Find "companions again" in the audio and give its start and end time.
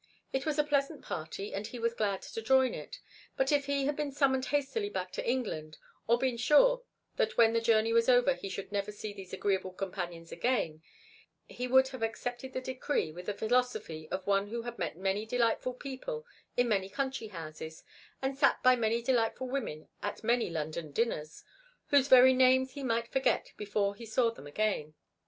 9.73-10.81